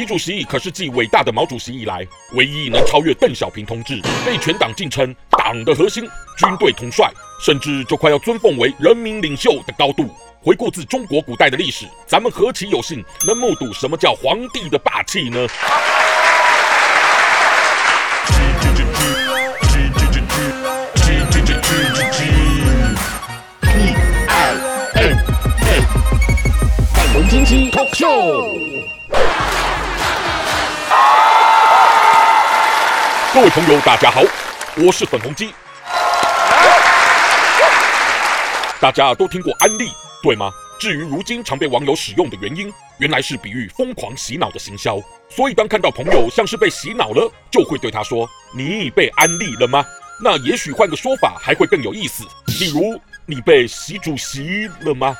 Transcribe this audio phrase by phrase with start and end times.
[0.00, 7.12] 习主席可是继伟大的毛主席以来，唯一能超越邓小平同志，被全党敬称党的核心、军队统帅，
[7.44, 10.08] 甚至就快要尊奉为人民领袖的高度。
[10.42, 15.46] 回顾自中国古代的历史，咱们何其有幸能目睹什么叫皇帝的霸气呢？
[33.40, 34.20] 各位朋友，大家好，
[34.76, 35.54] 我是粉红鸡。
[38.78, 39.90] 大家都听过安利，
[40.22, 40.52] 对吗？
[40.78, 45.00] 至于如今常被网友使用的原因，原来是比喻疯狂洗脑的行销。
[45.30, 49.82] 所以当看到朋友像是被洗脑了，就会对他说：“你被安利了吗？”
[50.22, 52.24] 那也许换个说法还会更有意思，
[52.58, 55.16] 例如：“你被习主席了吗？”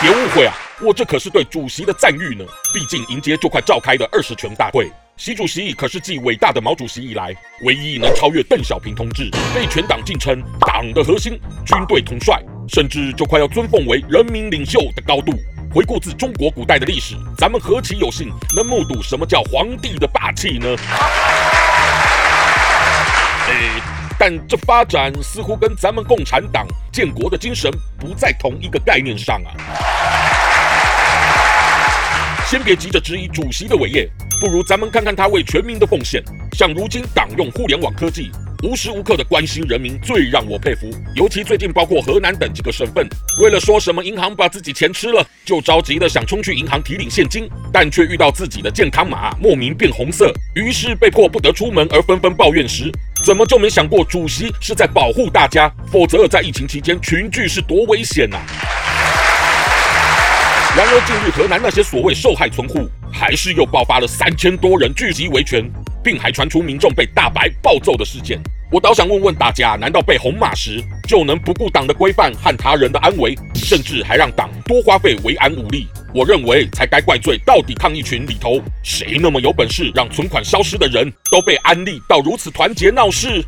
[0.00, 2.44] 别误会啊，我这可是对主席的赞誉呢。
[2.72, 4.88] 毕竟迎接就快召开的二十全大会。
[5.18, 15.32] 习主席可是继伟大的毛主席以来，唯一能超越邓小平同志，被全党敬称党的核心、军队统帅，甚至就快要尊奉为人民领袖的高度。
[15.74, 20.76] 回顾自中国古代的历史，咱们何其有幸能目睹什么叫皇帝的霸气呢？
[23.48, 23.80] 哎，
[24.18, 29.48] 但这发展似乎跟咱们共产党建国的精神不在同一个概念上啊。
[32.48, 34.08] 先别急着质疑主席的伟业。
[34.40, 36.22] 不如咱们看看他为全民的奉献。
[36.52, 38.30] 像如今党用互联网科技，
[38.62, 40.88] 无时无刻的关心人民，最让我佩服。
[41.16, 43.04] 尤其最近包括河南等几个省份，
[43.42, 52.92] 为了说什么银行把自己钱吃了，就着急的想冲去银行提领现金，但却遇到自己的健康码莫名变红色，于是被迫不得出门而纷纷抱怨时，
[53.24, 55.68] 怎么就没想过主席是在保护大家？
[55.90, 58.38] 否则在疫情期间群聚是多危险呐！
[60.76, 62.86] 然而近日河南那些所谓受害村户。
[63.18, 65.64] 还是又爆发了三千多人聚集维权，
[66.04, 68.38] 并还传出民众被大白暴揍的事件。
[68.70, 75.88] 我倒想问问大家，难道被红码时就能不顾党的规范和他人的安危，甚至还让党多花费维安武力？
[76.12, 83.42] 我认为才该怪罪到底抗议群里头谁那么有本事，让存款消失的人都被安利到如此团结闹事。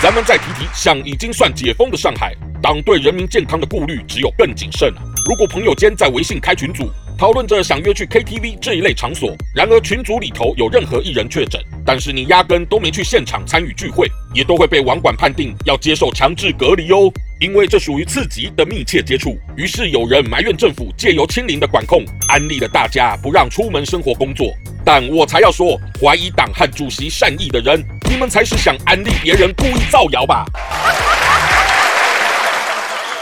[0.00, 2.32] 咱们再提提，像已经算解封的上海，
[2.62, 5.02] 党对人民健康的顾虑只有更谨慎了。
[5.28, 19.36] 如果朋友间在微信开群组讨论着想约去 KTV 这一类场所，然而群组里头有任何一人确诊，但是你压根都没去现场参与聚会，也都会被网管判定要接受强制隔离哦，因为这属于次级的密切接触。
[19.56, 24.52] 于是有人埋怨政府借由清零的管控，安利了大家不让出门生活工作。
[24.84, 30.44] 但我才要说，怀疑党和主席善意的人，你们才是想安利别人故意造谣吧？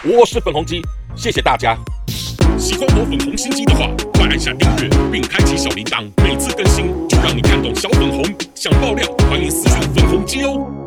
[0.06, 0.82] 我是粉红鸡，
[1.16, 1.75] 谢谢大家。
[2.59, 8.22] 喜欢我粉红心机的话，快按下订阅并开启小铃铛，每次更新就让你看懂小粉红。
[8.54, 10.84] 想爆料，欢迎私信粉红鸡哦。